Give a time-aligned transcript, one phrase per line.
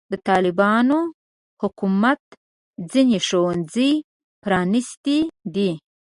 [0.11, 0.99] د طالبانو
[1.61, 2.21] حکومت
[2.91, 3.91] ځینې ښوونځي
[4.43, 5.17] پرانستې
[5.55, 5.71] دي.